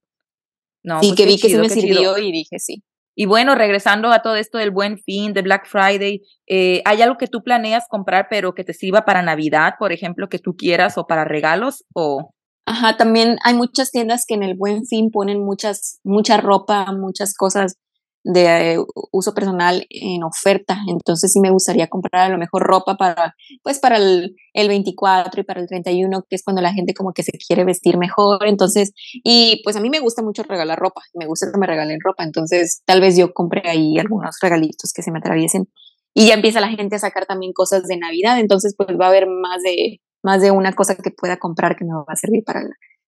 No, 0.83 0.99
sí, 1.01 1.09
pues 1.09 1.17
que 1.17 1.25
vi 1.27 1.39
que 1.39 1.49
se 1.49 1.59
me 1.59 1.69
sirvió 1.69 2.17
y 2.17 2.31
dije 2.31 2.57
sí. 2.57 2.83
Y 3.19 3.25
bueno, 3.25 3.55
regresando 3.55 4.11
a 4.11 4.21
todo 4.21 4.35
esto 4.35 4.59
del 4.59 4.69
buen 4.69 4.99
fin, 4.99 5.33
de 5.33 5.41
Black 5.41 5.65
Friday, 5.65 6.21
eh, 6.45 6.83
¿hay 6.85 7.01
algo 7.01 7.17
que 7.17 7.25
tú 7.25 7.41
planeas 7.41 7.85
comprar 7.89 8.27
pero 8.29 8.53
que 8.53 8.63
te 8.63 8.75
sirva 8.75 9.05
para 9.05 9.23
Navidad, 9.23 9.73
por 9.79 9.91
ejemplo, 9.91 10.29
que 10.29 10.37
tú 10.37 10.55
quieras 10.55 10.99
o 10.99 11.07
para 11.07 11.25
regalos 11.25 11.83
o... 11.95 12.29
Ajá, 12.67 12.95
también 12.95 13.37
hay 13.43 13.55
muchas 13.55 13.89
tiendas 13.89 14.25
que 14.27 14.35
en 14.35 14.43
el 14.43 14.53
buen 14.55 14.85
fin 14.85 15.09
ponen 15.09 15.43
muchas, 15.43 15.99
mucha 16.03 16.37
ropa, 16.37 16.91
muchas 16.91 17.33
cosas 17.33 17.77
de 18.23 18.73
eh, 18.73 18.77
uso 19.11 19.33
personal 19.33 19.85
en 19.89 20.23
oferta. 20.23 20.79
Entonces 20.87 21.31
sí 21.31 21.39
me 21.39 21.51
gustaría 21.51 21.87
comprar 21.87 22.23
a 22.23 22.29
lo 22.29 22.37
mejor 22.37 22.63
ropa 22.63 22.97
para, 22.97 23.35
pues 23.63 23.79
para 23.79 23.97
el, 23.97 24.35
el 24.53 24.67
24 24.67 25.41
y 25.41 25.43
para 25.43 25.61
el 25.61 25.67
31, 25.67 26.23
que 26.29 26.35
es 26.35 26.43
cuando 26.43 26.61
la 26.61 26.73
gente 26.73 26.93
como 26.93 27.13
que 27.13 27.23
se 27.23 27.31
quiere 27.31 27.63
vestir 27.63 27.97
mejor. 27.97 28.45
Entonces, 28.45 28.91
y 29.23 29.61
pues 29.63 29.75
a 29.75 29.79
mí 29.79 29.89
me 29.89 29.99
gusta 29.99 30.21
mucho 30.21 30.43
regalar 30.43 30.77
ropa, 30.77 31.01
me 31.13 31.25
gusta 31.25 31.47
que 31.51 31.59
me 31.59 31.67
regalen 31.67 31.99
ropa. 32.03 32.23
Entonces 32.23 32.81
tal 32.85 33.01
vez 33.01 33.17
yo 33.17 33.33
compre 33.33 33.63
ahí 33.65 33.97
algunos 33.97 34.37
regalitos 34.41 34.91
que 34.93 35.03
se 35.03 35.11
me 35.11 35.19
atraviesen. 35.19 35.69
Y 36.13 36.27
ya 36.27 36.33
empieza 36.33 36.59
la 36.59 36.69
gente 36.69 36.95
a 36.95 36.99
sacar 36.99 37.27
también 37.27 37.53
cosas 37.53 37.83
de 37.83 37.97
Navidad. 37.97 38.39
Entonces 38.39 38.73
pues 38.77 38.89
va 38.99 39.05
a 39.05 39.09
haber 39.09 39.27
más 39.27 39.61
de, 39.63 40.01
más 40.23 40.41
de 40.41 40.51
una 40.51 40.73
cosa 40.73 40.95
que 40.95 41.11
pueda 41.11 41.37
comprar 41.37 41.75
que 41.75 41.85
me 41.85 41.93
va 41.93 42.03
a 42.07 42.15
servir 42.15 42.43
para, 42.43 42.61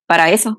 para 0.10 0.32
eso. 0.32 0.58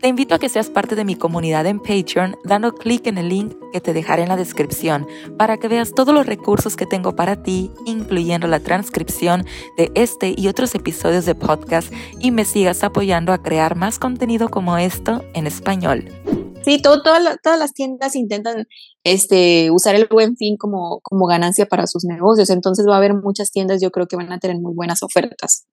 Te 0.00 0.08
invito 0.08 0.34
a 0.34 0.40
que 0.40 0.48
seas 0.48 0.70
parte 0.70 0.96
de 0.96 1.04
mi 1.04 1.14
comunidad 1.14 1.66
en 1.66 1.78
Patreon 1.78 2.34
dando 2.42 2.74
clic 2.74 3.06
en 3.06 3.16
el 3.16 3.28
link 3.28 3.54
que 3.72 3.80
te 3.80 3.92
dejaré 3.92 4.24
en 4.24 4.28
la 4.28 4.36
descripción 4.36 5.06
para 5.38 5.56
que 5.56 5.68
veas 5.68 5.94
todos 5.94 6.12
los 6.12 6.26
recursos 6.26 6.74
que 6.74 6.84
tengo 6.84 7.14
para 7.14 7.40
ti, 7.44 7.70
incluyendo 7.86 8.48
la 8.48 8.58
transcripción 8.58 9.46
de 9.76 9.92
este 9.94 10.34
y 10.36 10.48
otros 10.48 10.74
episodios 10.74 11.26
de 11.26 11.36
podcast 11.36 11.92
y 12.18 12.32
me 12.32 12.44
sigas 12.44 12.82
apoyando 12.82 13.32
a 13.32 13.40
crear 13.40 13.76
más 13.76 14.00
contenido 14.00 14.48
como 14.48 14.76
esto 14.78 15.22
en 15.32 15.46
español. 15.46 16.10
Sí, 16.64 16.82
todas 16.82 17.22
las 17.22 17.72
tiendas 17.72 18.16
intentan 18.16 18.66
este, 19.04 19.70
usar 19.70 19.94
el 19.94 20.08
buen 20.10 20.36
fin 20.36 20.56
como, 20.56 20.98
como 21.04 21.26
ganancia 21.26 21.66
para 21.66 21.86
sus 21.86 22.04
negocios, 22.04 22.50
entonces 22.50 22.84
va 22.88 22.94
a 22.94 22.98
haber 22.98 23.14
muchas 23.14 23.52
tiendas 23.52 23.80
yo 23.80 23.92
creo 23.92 24.08
que 24.08 24.16
van 24.16 24.32
a 24.32 24.40
tener 24.40 24.58
muy 24.58 24.74
buenas 24.74 25.04
ofertas. 25.04 25.68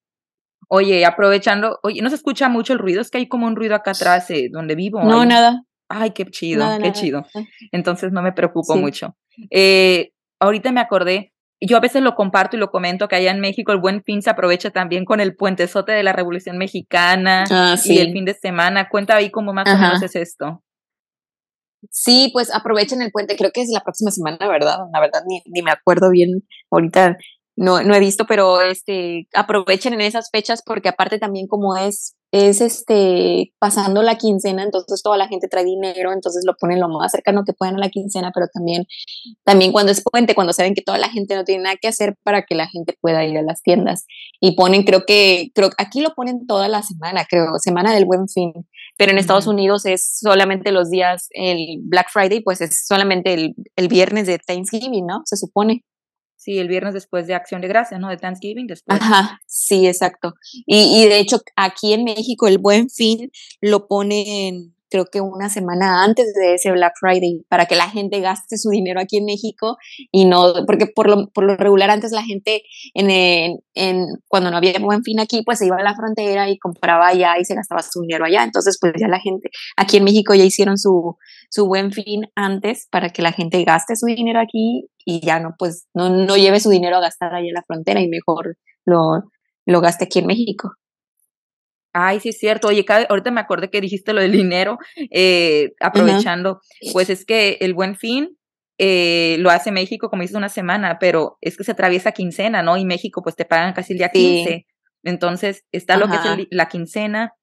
Oye, 0.67 1.05
aprovechando, 1.05 1.79
oye, 1.83 2.01
no 2.01 2.09
se 2.09 2.15
escucha 2.15 2.49
mucho 2.49 2.73
el 2.73 2.79
ruido, 2.79 3.01
es 3.01 3.11
que 3.11 3.19
hay 3.19 3.27
como 3.27 3.47
un 3.47 3.55
ruido 3.55 3.75
acá 3.75 3.91
atrás 3.91 4.29
eh, 4.31 4.49
donde 4.51 4.75
vivo. 4.75 5.03
No, 5.03 5.25
nada. 5.25 5.63
Ay, 5.87 6.11
qué 6.11 6.25
chido, 6.25 6.65
qué 6.81 6.91
chido. 6.91 7.25
Entonces 7.71 8.11
no 8.11 8.21
me 8.21 8.33
preocupo 8.33 8.75
mucho. 8.75 9.15
Eh, 9.51 10.11
ahorita 10.39 10.71
me 10.71 10.81
acordé, 10.81 11.33
yo 11.61 11.77
a 11.77 11.79
veces 11.79 12.01
lo 12.01 12.15
comparto 12.15 12.57
y 12.57 12.59
lo 12.59 12.69
comento 12.69 13.07
que 13.07 13.15
allá 13.15 13.31
en 13.31 13.39
México 13.39 13.71
el 13.71 13.79
buen 13.79 14.03
fin 14.03 14.21
se 14.21 14.29
aprovecha 14.29 14.71
también 14.71 15.05
con 15.05 15.19
el 15.19 15.35
puentezote 15.35 15.91
de 15.91 16.03
la 16.03 16.13
Revolución 16.13 16.57
Mexicana 16.57 17.45
ah, 17.49 17.75
y 17.83 17.99
el 17.99 18.11
fin 18.11 18.25
de 18.25 18.33
semana. 18.33 18.89
Cuenta 18.89 19.15
ahí 19.15 19.31
cómo 19.31 19.53
más 19.53 19.67
o 19.73 19.77
menos 19.77 20.01
es 20.01 20.15
esto. 20.15 20.63
Sí, 21.91 22.29
pues 22.33 22.53
aprovechen 22.53 23.01
el 23.01 23.11
puente, 23.11 23.35
creo 23.35 23.51
que 23.51 23.61
es 23.61 23.69
la 23.71 23.81
próxima 23.81 24.09
semana, 24.09 24.47
¿verdad? 24.49 24.79
La 24.91 24.99
verdad 24.99 25.21
ni, 25.27 25.41
ni 25.45 25.61
me 25.61 25.71
acuerdo 25.71 26.09
bien 26.09 26.43
ahorita 26.71 27.17
no, 27.55 27.81
no 27.83 27.95
he 27.95 27.99
visto, 27.99 28.25
pero 28.25 28.61
este, 28.61 29.27
aprovechen 29.33 29.93
en 29.93 30.01
esas 30.01 30.29
fechas 30.29 30.61
porque 30.65 30.89
aparte 30.89 31.19
también 31.19 31.47
como 31.47 31.77
es, 31.77 32.15
es 32.31 32.59
este, 32.59 33.53
pasando 33.59 34.01
la 34.01 34.17
quincena, 34.17 34.63
entonces 34.63 35.01
toda 35.01 35.15
la 35.15 35.29
gente 35.29 35.47
trae 35.47 35.63
dinero, 35.63 36.11
entonces 36.11 36.43
lo 36.45 36.55
ponen 36.59 36.81
lo 36.81 36.89
más 36.89 37.13
cercano 37.13 37.43
que 37.45 37.53
puedan 37.53 37.75
a 37.75 37.79
la 37.79 37.89
quincena, 37.89 38.31
pero 38.33 38.47
también, 38.53 38.85
también 39.45 39.71
cuando 39.71 39.93
es 39.93 40.03
puente, 40.03 40.35
cuando 40.35 40.51
saben 40.51 40.73
que 40.73 40.81
toda 40.81 40.97
la 40.97 41.09
gente 41.09 41.35
no 41.35 41.45
tiene 41.45 41.63
nada 41.63 41.77
que 41.81 41.87
hacer 41.87 42.15
para 42.23 42.43
que 42.43 42.55
la 42.55 42.67
gente 42.67 42.97
pueda 42.99 43.23
ir 43.23 43.37
a 43.37 43.41
las 43.41 43.61
tiendas. 43.61 44.05
Y 44.41 44.55
ponen, 44.57 44.83
creo 44.83 45.05
que, 45.05 45.51
creo 45.55 45.69
aquí 45.77 46.01
lo 46.01 46.13
ponen 46.13 46.45
toda 46.47 46.67
la 46.67 46.83
semana, 46.83 47.25
creo, 47.29 47.57
semana 47.59 47.93
del 47.93 48.05
buen 48.05 48.27
fin, 48.27 48.51
pero 48.97 49.13
en 49.13 49.17
Estados 49.17 49.47
Unidos 49.47 49.85
es 49.85 50.17
solamente 50.19 50.73
los 50.73 50.89
días, 50.89 51.27
el 51.31 51.79
Black 51.83 52.07
Friday, 52.11 52.41
pues 52.41 52.59
es 52.59 52.85
solamente 52.85 53.33
el, 53.33 53.55
el 53.77 53.87
viernes 53.87 54.27
de 54.27 54.39
Thanksgiving, 54.39 55.05
¿no? 55.05 55.21
Se 55.23 55.37
supone. 55.37 55.85
Sí, 56.35 56.59
el 56.59 56.67
viernes 56.67 56.93
después 56.93 57.27
de 57.27 57.33
Acción 57.33 57.61
de 57.61 57.67
Gracias, 57.67 57.99
¿no? 57.99 58.09
De 58.09 58.17
Thanksgiving 58.17 58.67
después. 58.67 59.01
Ajá, 59.01 59.39
sí, 59.47 59.87
exacto. 59.87 60.35
Y, 60.65 61.03
y 61.03 61.07
de 61.07 61.19
hecho, 61.19 61.39
aquí 61.55 61.93
en 61.93 62.03
México 62.03 62.47
el 62.47 62.57
Buen 62.57 62.89
Fin 62.89 63.31
lo 63.61 63.87
ponen 63.87 64.74
creo 64.95 65.07
que 65.11 65.19
una 65.19 65.49
semana 65.49 66.05
antes 66.05 66.33
de 66.33 66.53
ese 66.53 66.71
Black 66.71 66.93
Friday 66.97 67.45
para 67.49 67.65
que 67.65 67.75
la 67.75 67.89
gente 67.89 68.21
gaste 68.21 68.57
su 68.57 68.69
dinero 68.69 69.01
aquí 69.01 69.17
en 69.17 69.25
México 69.25 69.75
y 70.09 70.23
no, 70.23 70.53
porque 70.65 70.87
por 70.87 71.09
lo, 71.09 71.27
por 71.33 71.43
lo 71.43 71.57
regular 71.57 71.89
antes 71.89 72.13
la 72.13 72.23
gente 72.23 72.61
en, 72.93 73.59
en, 73.73 74.05
cuando 74.29 74.51
no 74.51 74.57
había 74.57 74.79
buen 74.79 75.03
fin 75.03 75.19
aquí, 75.19 75.41
pues 75.43 75.59
se 75.59 75.65
iba 75.65 75.75
a 75.75 75.83
la 75.83 75.95
frontera 75.95 76.49
y 76.49 76.57
compraba 76.57 77.07
allá 77.07 77.37
y 77.37 77.43
se 77.43 77.55
gastaba 77.55 77.81
su 77.81 78.01
dinero 78.01 78.23
allá. 78.23 78.43
Entonces, 78.43 78.77
pues 78.79 78.93
ya 78.97 79.09
la 79.09 79.19
gente 79.19 79.49
aquí 79.75 79.97
en 79.97 80.05
México 80.05 80.33
ya 80.33 80.45
hicieron 80.45 80.77
su, 80.77 81.17
su 81.49 81.67
buen 81.67 81.91
fin 81.91 82.27
antes 82.35 82.87
para 82.89 83.09
que 83.09 83.21
la 83.21 83.33
gente 83.33 83.61
gaste 83.65 83.97
su 83.97 84.05
dinero 84.05 84.39
aquí 84.39 84.87
y 85.03 85.19
ya 85.25 85.41
no, 85.41 85.55
pues 85.57 85.87
no, 85.93 86.09
no 86.09 86.37
lleve 86.37 86.61
su 86.61 86.69
dinero 86.69 86.97
a 86.97 87.01
gastar 87.01 87.35
allá 87.35 87.47
en 87.47 87.53
la 87.53 87.63
frontera 87.67 87.99
y 87.99 88.07
mejor 88.07 88.57
lo, 88.85 89.23
lo 89.65 89.81
gaste 89.81 90.05
aquí 90.05 90.19
en 90.19 90.27
México. 90.27 90.71
Ay, 91.97 92.19
sí 92.19 92.29
es 92.29 92.37
cierto. 92.37 92.67
Oye, 92.67 92.85
ahorita 93.07 93.31
me 93.31 93.39
acordé 93.39 93.69
que 93.69 93.79
dijiste 93.79 94.11
lo 94.11 94.19
del 94.19 94.33
dinero, 94.33 94.77
eh, 95.11 95.71
aprovechando, 95.79 96.59
pues 96.91 97.09
es 97.09 97.23
que 97.23 97.57
el 97.61 97.73
buen 97.73 97.95
fin 97.95 98.37
eh, 98.77 99.37
lo 99.39 99.49
hace 99.49 99.71
México, 99.71 100.09
como 100.09 100.21
dices, 100.21 100.35
una 100.35 100.49
semana, 100.49 100.97
pero 100.99 101.37
es 101.39 101.55
que 101.55 101.63
se 101.63 101.71
atraviesa 101.71 102.11
quincena, 102.11 102.61
¿no? 102.61 102.75
Y 102.75 102.83
México, 102.83 103.23
pues 103.23 103.37
te 103.37 103.45
pagan 103.45 103.71
casi 103.71 103.93
el 103.93 103.99
día 103.99 104.09
15. 104.09 104.65
Entonces, 105.03 105.63
está 105.71 105.95
lo 105.95 106.09
que 106.09 106.15
es 106.15 106.47
la 106.51 106.67
quincena, 106.67 107.33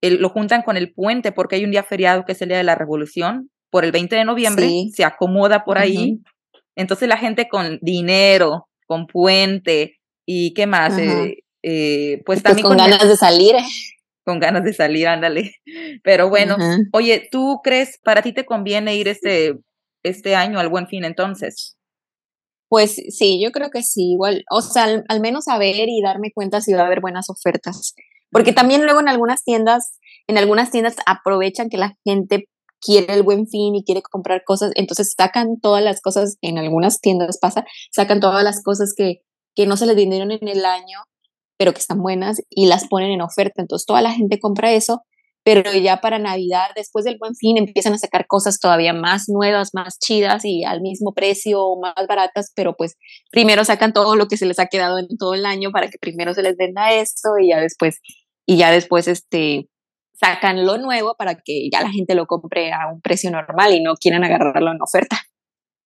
lo 0.00 0.30
juntan 0.30 0.62
con 0.62 0.78
el 0.78 0.94
puente, 0.94 1.30
porque 1.30 1.56
hay 1.56 1.64
un 1.66 1.70
día 1.70 1.82
feriado 1.82 2.24
que 2.24 2.32
es 2.32 2.40
el 2.40 2.48
día 2.48 2.56
de 2.56 2.64
la 2.64 2.76
revolución, 2.76 3.50
por 3.68 3.84
el 3.84 3.92
20 3.92 4.16
de 4.16 4.24
noviembre, 4.24 4.70
se 4.94 5.04
acomoda 5.04 5.64
por 5.64 5.76
ahí. 5.76 6.18
Entonces 6.76 7.10
la 7.10 7.18
gente 7.18 7.46
con 7.46 7.78
dinero, 7.82 8.68
con 8.86 9.06
puente 9.06 9.98
y 10.24 10.54
qué 10.54 10.66
más, 10.66 10.96
eh, 10.96 11.44
eh, 11.62 12.22
pues, 12.24 12.40
pues, 12.40 12.42
también 12.42 12.66
con, 12.66 12.76
ganas 12.76 13.06
de 13.06 13.16
salir. 13.16 13.56
Con 14.28 14.40
ganas 14.40 14.62
de 14.62 14.74
salir, 14.74 15.08
ándale. 15.08 15.54
Pero 16.04 16.28
bueno, 16.28 16.58
oye, 16.92 17.30
¿tú 17.32 17.60
crees, 17.64 17.98
para 18.04 18.20
ti 18.20 18.34
te 18.34 18.44
conviene 18.44 18.94
ir 18.94 19.08
este, 19.08 19.58
este 20.02 20.36
año 20.36 20.58
al 20.58 20.68
buen 20.68 20.86
fin 20.86 21.04
entonces? 21.04 21.78
Pues 22.68 22.94
sí, 23.08 23.40
yo 23.42 23.52
creo 23.52 23.70
que 23.70 23.82
sí, 23.82 24.12
igual, 24.12 24.44
o 24.50 24.60
sea, 24.60 24.84
al, 24.84 25.04
al 25.08 25.20
menos 25.20 25.44
saber 25.44 25.88
y 25.88 26.02
darme 26.02 26.30
cuenta 26.30 26.60
si 26.60 26.74
va 26.74 26.82
a 26.82 26.86
haber 26.86 27.00
buenas 27.00 27.30
ofertas. 27.30 27.94
Porque 28.30 28.52
también 28.52 28.84
luego 28.84 29.00
en 29.00 29.08
algunas 29.08 29.44
tiendas, 29.44 29.98
en 30.26 30.36
algunas 30.36 30.70
tiendas 30.70 30.96
aprovechan 31.06 31.70
que 31.70 31.78
la 31.78 31.96
gente 32.04 32.50
quiere 32.82 33.14
el 33.14 33.22
buen 33.22 33.46
fin 33.46 33.76
y 33.76 33.82
quiere 33.82 34.02
comprar 34.02 34.44
cosas, 34.44 34.72
entonces 34.74 35.14
sacan 35.16 35.58
todas 35.58 35.82
las 35.82 36.02
cosas, 36.02 36.36
en 36.42 36.58
algunas 36.58 37.00
tiendas 37.00 37.38
pasa, 37.38 37.64
sacan 37.90 38.20
todas 38.20 38.44
las 38.44 38.62
cosas 38.62 38.92
que, 38.94 39.22
que 39.54 39.64
no 39.64 39.78
se 39.78 39.86
les 39.86 39.96
vinieron 39.96 40.32
en 40.32 40.46
el 40.46 40.66
año, 40.66 40.98
pero 41.58 41.72
que 41.72 41.80
están 41.80 42.00
buenas 42.00 42.40
y 42.48 42.66
las 42.66 42.88
ponen 42.88 43.10
en 43.10 43.20
oferta. 43.20 43.60
Entonces 43.60 43.84
toda 43.84 44.00
la 44.00 44.12
gente 44.12 44.38
compra 44.38 44.72
eso, 44.72 45.02
pero 45.44 45.72
ya 45.72 46.00
para 46.00 46.18
Navidad, 46.18 46.68
después 46.76 47.04
del 47.04 47.18
buen 47.18 47.34
fin, 47.34 47.58
empiezan 47.58 47.92
a 47.92 47.98
sacar 47.98 48.26
cosas 48.26 48.58
todavía 48.58 48.92
más 48.92 49.28
nuevas, 49.28 49.70
más 49.72 49.98
chidas 49.98 50.44
y 50.44 50.64
al 50.64 50.80
mismo 50.80 51.14
precio 51.14 51.62
o 51.62 51.80
más 51.80 52.06
baratas, 52.08 52.52
pero 52.54 52.74
pues 52.76 52.96
primero 53.30 53.64
sacan 53.64 53.92
todo 53.92 54.14
lo 54.16 54.28
que 54.28 54.36
se 54.36 54.46
les 54.46 54.58
ha 54.58 54.66
quedado 54.66 54.98
en 54.98 55.08
todo 55.18 55.34
el 55.34 55.46
año 55.46 55.70
para 55.70 55.88
que 55.88 55.98
primero 55.98 56.34
se 56.34 56.42
les 56.42 56.56
venda 56.56 56.92
esto 56.92 57.30
y 57.40 57.48
ya 57.48 57.60
después, 57.60 58.00
y 58.46 58.56
ya 58.56 58.70
después 58.70 59.08
este, 59.08 59.68
sacan 60.12 60.66
lo 60.66 60.78
nuevo 60.78 61.14
para 61.16 61.36
que 61.36 61.68
ya 61.72 61.80
la 61.80 61.90
gente 61.90 62.14
lo 62.14 62.26
compre 62.26 62.72
a 62.72 62.92
un 62.92 63.00
precio 63.00 63.30
normal 63.30 63.72
y 63.72 63.82
no 63.82 63.94
quieran 63.94 64.24
agarrarlo 64.24 64.70
en 64.70 64.82
oferta. 64.82 65.18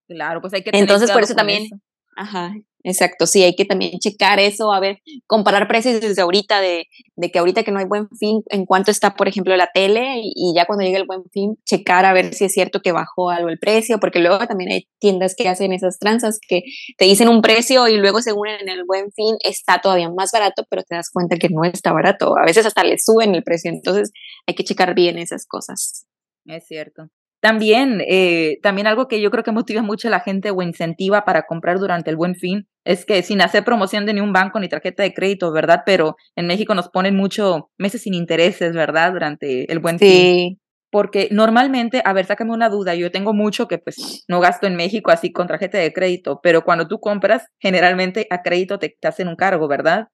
Claro, 0.08 0.40
pues 0.40 0.52
hay 0.54 0.62
que 0.62 0.70
Entonces, 0.72 1.10
por 1.10 1.22
eso 1.22 1.34
también, 1.34 1.68
ajá, 2.16 2.54
Exacto, 2.84 3.28
sí, 3.28 3.44
hay 3.44 3.54
que 3.54 3.64
también 3.64 3.98
checar 4.00 4.40
eso, 4.40 4.72
a 4.72 4.80
ver, 4.80 5.00
comparar 5.28 5.68
precios 5.68 6.00
desde 6.00 6.22
ahorita, 6.22 6.60
de, 6.60 6.88
de, 7.14 7.30
que 7.30 7.38
ahorita 7.38 7.62
que 7.62 7.70
no 7.70 7.78
hay 7.78 7.84
buen 7.84 8.08
fin, 8.18 8.42
en 8.50 8.66
cuánto 8.66 8.90
está, 8.90 9.14
por 9.14 9.28
ejemplo, 9.28 9.56
la 9.56 9.70
tele, 9.72 10.20
y, 10.22 10.52
ya 10.54 10.66
cuando 10.66 10.84
llegue 10.84 10.96
el 10.96 11.06
buen 11.06 11.22
fin, 11.30 11.56
checar 11.64 12.04
a 12.04 12.12
ver 12.12 12.34
si 12.34 12.44
es 12.44 12.52
cierto 12.52 12.80
que 12.80 12.90
bajó 12.90 13.30
algo 13.30 13.48
el 13.50 13.58
precio, 13.60 14.00
porque 14.00 14.18
luego 14.18 14.44
también 14.48 14.72
hay 14.72 14.88
tiendas 14.98 15.36
que 15.36 15.48
hacen 15.48 15.72
esas 15.72 15.98
tranzas 16.00 16.40
que 16.46 16.62
te 16.98 17.04
dicen 17.04 17.28
un 17.28 17.40
precio 17.40 17.86
y 17.86 17.98
luego 17.98 18.20
según 18.20 18.48
en 18.48 18.68
el 18.68 18.84
buen 18.84 19.12
fin 19.12 19.36
está 19.44 19.80
todavía 19.80 20.10
más 20.10 20.32
barato, 20.32 20.66
pero 20.68 20.82
te 20.82 20.96
das 20.96 21.10
cuenta 21.12 21.36
que 21.36 21.48
no 21.50 21.62
está 21.64 21.92
barato, 21.92 22.36
a 22.36 22.44
veces 22.44 22.66
hasta 22.66 22.82
le 22.82 22.98
suben 22.98 23.34
el 23.36 23.44
precio, 23.44 23.70
entonces 23.70 24.10
hay 24.46 24.54
que 24.56 24.64
checar 24.64 24.94
bien 24.94 25.18
esas 25.18 25.46
cosas. 25.46 26.06
Es 26.46 26.66
cierto. 26.66 27.08
También, 27.42 28.00
eh, 28.06 28.60
también 28.62 28.86
algo 28.86 29.08
que 29.08 29.20
yo 29.20 29.32
creo 29.32 29.42
que 29.42 29.50
motiva 29.50 29.82
mucho 29.82 30.06
a 30.06 30.12
la 30.12 30.20
gente 30.20 30.52
o 30.52 30.62
incentiva 30.62 31.24
para 31.24 31.42
comprar 31.42 31.80
durante 31.80 32.08
el 32.08 32.14
buen 32.14 32.36
fin 32.36 32.68
es 32.84 33.04
que 33.04 33.24
sin 33.24 33.42
hacer 33.42 33.64
promoción 33.64 34.06
de 34.06 34.14
ni 34.14 34.20
un 34.20 34.32
banco 34.32 34.60
ni 34.60 34.68
tarjeta 34.68 35.02
de 35.02 35.12
crédito, 35.12 35.50
¿verdad? 35.50 35.82
Pero 35.84 36.14
en 36.36 36.46
México 36.46 36.72
nos 36.76 36.88
ponen 36.88 37.16
mucho 37.16 37.68
meses 37.78 38.02
sin 38.02 38.14
intereses, 38.14 38.74
¿verdad? 38.74 39.12
Durante 39.12 39.70
el 39.72 39.80
buen 39.80 39.98
sí. 39.98 40.06
fin. 40.06 40.60
Porque 40.88 41.26
normalmente, 41.32 42.00
a 42.04 42.12
ver, 42.12 42.26
sácame 42.26 42.52
una 42.52 42.68
duda, 42.68 42.94
yo 42.94 43.10
tengo 43.10 43.34
mucho 43.34 43.66
que 43.66 43.78
pues 43.78 44.24
no 44.28 44.38
gasto 44.38 44.68
en 44.68 44.76
México 44.76 45.10
así 45.10 45.32
con 45.32 45.48
tarjeta 45.48 45.78
de 45.78 45.92
crédito, 45.92 46.38
pero 46.44 46.62
cuando 46.62 46.86
tú 46.86 47.00
compras, 47.00 47.48
generalmente 47.58 48.28
a 48.30 48.42
crédito 48.42 48.78
te, 48.78 48.96
te 49.00 49.08
hacen 49.08 49.26
un 49.26 49.34
cargo, 49.34 49.66
¿verdad? 49.66 50.10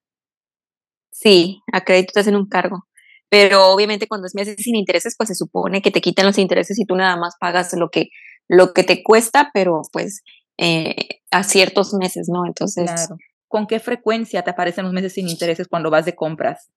Sí, 1.12 1.60
a 1.74 1.82
crédito 1.82 2.12
te 2.14 2.20
hacen 2.20 2.36
un 2.36 2.48
cargo 2.48 2.87
pero 3.28 3.68
obviamente 3.68 4.08
cuando 4.08 4.26
es 4.26 4.34
meses 4.34 4.56
sin 4.58 4.76
intereses, 4.76 5.14
pues 5.16 5.28
se 5.28 5.34
supone 5.34 5.82
que 5.82 5.90
te 5.90 6.00
quitan 6.00 6.26
los 6.26 6.38
intereses 6.38 6.78
y 6.78 6.84
tú 6.84 6.96
nada 6.96 7.16
más 7.16 7.34
pagas 7.38 7.72
lo 7.74 7.90
que, 7.90 8.08
lo 8.48 8.72
que 8.72 8.84
te 8.84 9.02
cuesta, 9.02 9.50
pero 9.52 9.82
pues 9.92 10.22
eh, 10.56 11.20
a 11.30 11.42
ciertos 11.42 11.94
meses, 11.94 12.28
¿no? 12.28 12.46
Entonces... 12.46 12.90
Claro. 12.90 13.16
¿Con 13.48 13.66
qué 13.66 13.80
frecuencia 13.80 14.42
te 14.42 14.50
aparecen 14.50 14.84
los 14.84 14.92
meses 14.92 15.14
sin 15.14 15.26
intereses 15.26 15.68
cuando 15.68 15.90
vas 15.90 16.04
de 16.04 16.14
compras? 16.14 16.70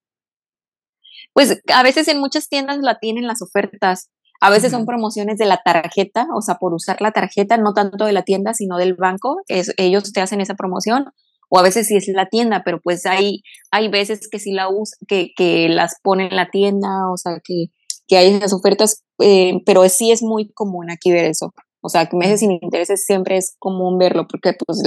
Pues 1.33 1.61
a 1.73 1.83
veces 1.83 2.07
en 2.07 2.19
muchas 2.19 2.47
tiendas 2.47 2.77
la 2.79 2.97
tienen 2.97 3.27
las 3.27 3.41
ofertas. 3.41 4.09
A 4.39 4.49
veces 4.49 4.71
son 4.71 4.85
promociones 4.85 5.37
de 5.37 5.45
la 5.45 5.61
tarjeta, 5.63 6.27
o 6.33 6.41
sea, 6.41 6.55
por 6.55 6.73
usar 6.73 6.99
la 7.01 7.11
tarjeta, 7.11 7.57
no 7.57 7.73
tanto 7.73 8.05
de 8.05 8.13
la 8.13 8.23
tienda, 8.23 8.53
sino 8.53 8.77
del 8.77 8.95
banco. 8.95 9.41
Es, 9.47 9.73
ellos 9.77 10.11
te 10.13 10.21
hacen 10.21 10.41
esa 10.41 10.55
promoción 10.55 11.11
o 11.53 11.59
a 11.59 11.63
veces 11.63 11.87
sí 11.87 11.97
es 11.97 12.07
la 12.07 12.29
tienda, 12.29 12.63
pero 12.63 12.79
pues 12.81 13.05
hay, 13.05 13.41
hay 13.71 13.89
veces 13.89 14.29
que 14.29 14.39
sí 14.39 14.53
la 14.53 14.69
usan, 14.69 14.97
que, 15.05 15.31
que 15.35 15.67
las 15.67 15.95
ponen 16.01 16.29
en 16.29 16.37
la 16.37 16.49
tienda, 16.49 17.11
o 17.11 17.17
sea, 17.17 17.41
que, 17.43 17.65
que 18.07 18.15
hay 18.15 18.33
esas 18.33 18.53
ofertas, 18.53 19.03
eh, 19.19 19.61
pero 19.65 19.87
sí 19.89 20.11
es 20.11 20.23
muy 20.23 20.49
común 20.53 20.89
aquí 20.89 21.11
ver 21.11 21.25
eso. 21.25 21.53
O 21.81 21.89
sea, 21.89 22.05
que 22.05 22.15
meses 22.15 22.39
sin 22.39 22.51
intereses 22.51 23.03
siempre 23.05 23.35
es 23.35 23.55
común 23.59 23.97
verlo, 23.97 24.27
porque 24.29 24.53
pues 24.65 24.81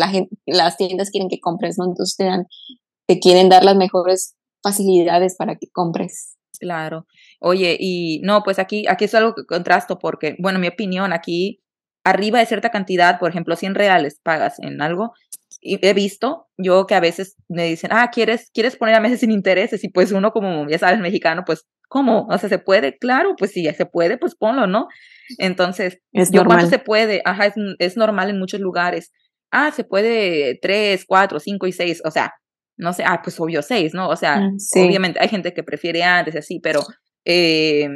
las 0.47 0.77
tiendas 0.79 1.11
quieren 1.11 1.29
que 1.29 1.39
compres, 1.39 1.77
¿no? 1.77 1.85
Entonces 1.85 2.17
te, 2.17 2.25
dan, 2.25 2.47
te 3.07 3.19
quieren 3.19 3.51
dar 3.51 3.63
las 3.63 3.77
mejores 3.77 4.35
facilidades 4.63 5.37
para 5.37 5.57
que 5.57 5.67
compres. 5.71 6.37
Claro. 6.59 7.05
Oye, 7.41 7.77
y 7.79 8.21
no, 8.23 8.43
pues 8.43 8.59
aquí, 8.59 8.87
aquí 8.89 9.05
es 9.05 9.15
algo 9.15 9.35
que 9.35 9.45
contrasto, 9.45 9.99
porque, 9.99 10.37
bueno, 10.39 10.59
mi 10.59 10.69
opinión, 10.69 11.13
aquí 11.13 11.61
arriba 12.05 12.39
de 12.39 12.47
cierta 12.47 12.71
cantidad, 12.71 13.19
por 13.19 13.31
ejemplo, 13.31 13.57
100 13.57 13.75
reales 13.75 14.21
pagas 14.23 14.59
en 14.59 14.81
algo, 14.83 15.15
he 15.65 15.95
visto 15.95 16.47
yo 16.59 16.87
que 16.87 16.95
a 16.95 17.01
veces 17.01 17.37
me 17.49 17.65
dicen, 17.65 17.91
ah, 17.93 18.11
¿quieres, 18.13 18.51
¿quieres 18.53 18.77
poner 18.77 18.95
a 18.95 19.01
meses 19.01 19.21
sin 19.21 19.31
intereses? 19.31 19.83
Y 19.83 19.89
pues 19.89 20.13
uno 20.13 20.31
como, 20.31 20.69
ya 20.69 20.79
sabes, 20.79 21.01
mexicano, 21.01 21.45
pues, 21.47 21.67
¿cómo? 21.89 22.27
O 22.29 22.39
sea, 22.39 22.49
¿se 22.49 22.59
puede? 22.59 22.99
Claro, 22.99 23.35
pues 23.37 23.53
si 23.53 23.63
ya 23.65 23.73
se 23.73 23.87
puede, 23.87 24.19
pues 24.19 24.35
ponlo, 24.35 24.67
¿no? 24.67 24.89
Entonces, 25.39 26.01
es 26.13 26.31
yo 26.31 26.45
cuánto 26.45 26.67
se 26.67 26.79
puede, 26.79 27.23
ajá, 27.25 27.47
es, 27.47 27.55
es 27.79 27.97
normal 27.97 28.29
en 28.29 28.39
muchos 28.39 28.61
lugares. 28.61 29.11
Ah, 29.51 29.71
se 29.71 29.85
puede 29.85 30.59
tres, 30.61 31.05
cuatro, 31.07 31.41
cinco 31.41 31.67
y 31.67 31.73
seis, 31.73 32.03
o 32.05 32.11
sea, 32.11 32.35
no 32.77 32.93
sé, 32.93 33.05
ah, 33.07 33.23
pues 33.23 33.41
obvio 33.41 33.63
seis, 33.63 33.95
¿no? 33.95 34.09
O 34.09 34.17
sea, 34.17 34.41
mm, 34.41 34.57
obviamente 34.77 35.21
hay 35.21 35.29
gente 35.29 35.55
que 35.55 35.63
prefiere 35.63 36.03
antes, 36.03 36.37
así, 36.37 36.61
pero, 36.61 36.81
eh, 37.25 37.89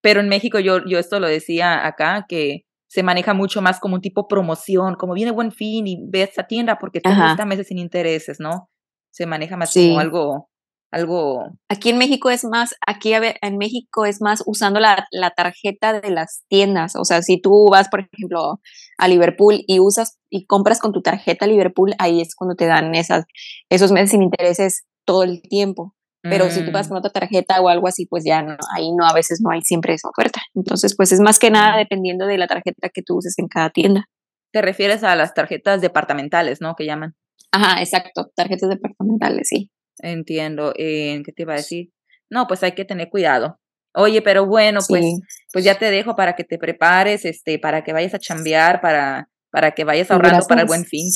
pero 0.00 0.20
en 0.20 0.28
México 0.28 0.58
yo, 0.58 0.84
yo 0.86 0.98
esto 0.98 1.20
lo 1.20 1.28
decía 1.28 1.86
acá, 1.86 2.24
que 2.28 2.65
se 2.88 3.02
maneja 3.02 3.34
mucho 3.34 3.62
más 3.62 3.80
como 3.80 3.96
un 3.96 4.00
tipo 4.00 4.28
promoción, 4.28 4.94
como 4.94 5.14
viene 5.14 5.30
buen 5.30 5.52
fin 5.52 5.86
y 5.86 5.98
ve 6.08 6.22
esta 6.22 6.46
tienda 6.46 6.78
porque 6.78 7.00
te 7.00 7.10
gusta 7.10 7.44
meses 7.44 7.68
sin 7.68 7.78
intereses, 7.78 8.38
¿no? 8.40 8.70
Se 9.10 9.26
maneja 9.26 9.56
más 9.56 9.72
como 9.72 9.98
algo, 9.98 10.50
algo. 10.90 11.44
Aquí 11.68 11.90
en 11.90 11.98
México 11.98 12.30
es 12.30 12.44
más, 12.44 12.74
aquí 12.86 13.12
en 13.14 13.58
México 13.58 14.04
es 14.04 14.20
más 14.20 14.42
usando 14.46 14.78
la, 14.78 15.06
la, 15.10 15.30
tarjeta 15.30 16.00
de 16.00 16.10
las 16.10 16.44
tiendas. 16.48 16.94
O 16.96 17.04
sea, 17.04 17.22
si 17.22 17.40
tú 17.40 17.68
vas, 17.70 17.88
por 17.88 18.00
ejemplo, 18.00 18.60
a 18.98 19.08
Liverpool 19.08 19.64
y 19.66 19.80
usas 19.80 20.18
y 20.30 20.46
compras 20.46 20.78
con 20.78 20.92
tu 20.92 21.02
tarjeta 21.02 21.46
Liverpool, 21.46 21.94
ahí 21.98 22.20
es 22.20 22.34
cuando 22.36 22.54
te 22.54 22.66
dan 22.66 22.94
esas, 22.94 23.24
esos 23.70 23.90
meses 23.90 24.10
sin 24.10 24.22
intereses 24.22 24.84
todo 25.04 25.22
el 25.22 25.42
tiempo. 25.42 25.95
Pero 26.30 26.50
si 26.50 26.64
tú 26.64 26.70
vas 26.72 26.86
mm. 26.86 26.88
con 26.88 26.98
otra 26.98 27.10
tarjeta 27.10 27.60
o 27.60 27.68
algo 27.68 27.88
así, 27.88 28.06
pues 28.06 28.24
ya 28.24 28.42
no, 28.42 28.56
ahí 28.74 28.92
no, 28.92 29.06
a 29.06 29.12
veces 29.12 29.40
no 29.42 29.50
hay 29.50 29.62
siempre 29.62 29.94
esa 29.94 30.08
oferta. 30.08 30.40
Entonces, 30.54 30.94
pues 30.96 31.12
es 31.12 31.20
más 31.20 31.38
que 31.38 31.50
nada 31.50 31.76
dependiendo 31.76 32.26
de 32.26 32.38
la 32.38 32.46
tarjeta 32.46 32.88
que 32.88 33.02
tú 33.02 33.16
uses 33.16 33.38
en 33.38 33.48
cada 33.48 33.70
tienda. 33.70 34.08
Te 34.52 34.62
refieres 34.62 35.02
a 35.02 35.14
las 35.16 35.34
tarjetas 35.34 35.80
departamentales, 35.80 36.60
¿no? 36.60 36.74
Que 36.76 36.86
llaman. 36.86 37.14
Ajá, 37.52 37.80
exacto, 37.80 38.30
tarjetas 38.34 38.68
departamentales, 38.68 39.48
sí. 39.48 39.70
Entiendo. 39.98 40.72
¿Qué 40.74 41.32
te 41.34 41.42
iba 41.42 41.54
a 41.54 41.56
decir? 41.56 41.90
No, 42.30 42.46
pues 42.46 42.62
hay 42.62 42.72
que 42.72 42.84
tener 42.84 43.08
cuidado. 43.08 43.58
Oye, 43.94 44.20
pero 44.20 44.44
bueno, 44.44 44.80
pues, 44.86 45.04
pues 45.52 45.64
ya 45.64 45.78
te 45.78 45.90
dejo 45.90 46.16
para 46.16 46.34
que 46.34 46.44
te 46.44 46.58
prepares, 46.58 47.24
este, 47.24 47.58
para 47.58 47.82
que 47.82 47.94
vayas 47.94 48.12
a 48.12 48.18
chambear, 48.18 48.82
para, 48.82 49.30
para 49.50 49.70
que 49.70 49.84
vayas 49.84 50.10
ahorrando 50.10 50.44
para 50.46 50.60
el 50.60 50.66
buen 50.66 50.84
fin. 50.84 51.08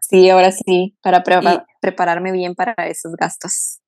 sí, 0.00 0.30
ahora 0.30 0.52
sí, 0.52 0.96
para 1.02 1.22
prepararme 1.82 2.32
bien 2.32 2.54
para 2.54 2.74
esos 2.86 3.12
gastos. 3.14 3.81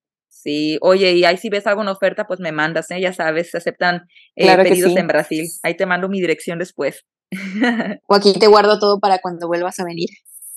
Sí, 0.44 0.76
oye, 0.82 1.12
y 1.12 1.24
ahí 1.24 1.38
si 1.38 1.48
ves 1.48 1.66
alguna 1.66 1.92
oferta, 1.92 2.26
pues 2.26 2.38
me 2.38 2.52
mandas, 2.52 2.90
¿eh? 2.90 3.00
ya 3.00 3.14
sabes, 3.14 3.50
se 3.50 3.56
aceptan 3.56 4.02
eh, 4.36 4.54
pedidos 4.56 4.94
en 4.94 5.06
Brasil. 5.06 5.46
Ahí 5.62 5.74
te 5.74 5.86
mando 5.86 6.10
mi 6.10 6.20
dirección 6.20 6.58
después. 6.58 7.06
o 8.06 8.14
aquí 8.14 8.34
te 8.38 8.46
guardo 8.46 8.78
todo 8.78 9.00
para 9.00 9.20
cuando 9.20 9.46
vuelvas 9.48 9.80
a 9.80 9.84
venir. 9.84 10.10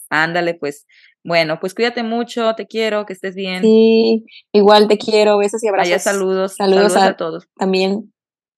Ándale, 0.10 0.56
pues. 0.56 0.86
Bueno, 1.24 1.60
pues 1.62 1.74
cuídate 1.74 2.04
mucho, 2.04 2.54
te 2.56 2.68
quiero, 2.68 3.06
que 3.06 3.14
estés 3.14 3.34
bien. 3.34 3.62
Sí, 3.62 4.26
igual 4.52 4.90
te 4.90 4.98
quiero, 4.98 5.38
besos 5.38 5.64
y 5.64 5.70
abrazos. 5.70 5.88
Allá 5.90 6.00
saludos, 6.00 6.56
saludos, 6.56 6.96
a, 6.98 7.16
todos. 7.16 7.48
También, 7.58 8.14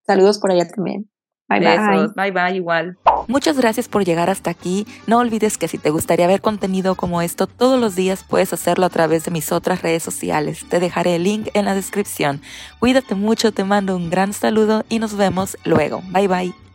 saludos 0.07 0.39
por 0.39 0.51
allá 0.51 0.67
también. 0.67 1.11
Bye 1.49 1.59
Besos, 1.59 2.13
bye 2.15 2.31
bye 2.31 2.55
igual. 2.55 2.97
Muchas 3.27 3.57
gracias 3.57 3.87
por 3.87 4.05
llegar 4.05 4.29
hasta 4.29 4.49
aquí. 4.49 4.87
No 5.07 5.19
olvides 5.19 5.57
que 5.57 5.67
si 5.67 5.77
te 5.77 5.89
gustaría 5.89 6.27
ver 6.27 6.41
contenido 6.41 6.95
como 6.95 7.21
esto 7.21 7.47
todos 7.47 7.79
los 7.79 7.95
días, 7.95 8.23
puedes 8.27 8.53
hacerlo 8.53 8.85
a 8.85 8.89
través 8.89 9.25
de 9.25 9.31
mis 9.31 9.51
otras 9.51 9.81
redes 9.81 10.03
sociales. 10.03 10.65
Te 10.69 10.79
dejaré 10.79 11.15
el 11.15 11.23
link 11.23 11.49
en 11.53 11.65
la 11.65 11.75
descripción. 11.75 12.41
Cuídate 12.79 13.15
mucho, 13.15 13.51
te 13.51 13.63
mando 13.63 13.95
un 13.95 14.09
gran 14.09 14.33
saludo 14.33 14.85
y 14.89 14.99
nos 14.99 15.15
vemos 15.15 15.57
luego. 15.63 16.01
Bye 16.11 16.27
bye. 16.27 16.68